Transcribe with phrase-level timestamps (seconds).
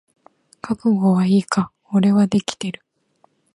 [0.63, 1.71] 覚悟はいいか？
[1.93, 2.81] 俺はできてる。